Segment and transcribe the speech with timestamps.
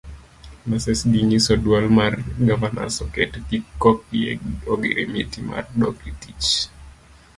[0.67, 2.13] Nurses ginyiso duol mar
[2.47, 3.31] governors oket
[3.81, 4.33] kokgi e
[4.73, 6.49] ogirimiti mar dok etich.